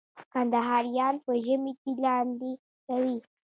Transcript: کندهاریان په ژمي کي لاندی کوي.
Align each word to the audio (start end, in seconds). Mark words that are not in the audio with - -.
کندهاریان 0.33 1.15
په 1.25 1.31
ژمي 1.45 1.73
کي 1.81 1.91
لاندی 2.03 2.53
کوي. 2.85 3.17